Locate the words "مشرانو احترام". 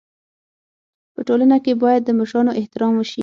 2.19-2.93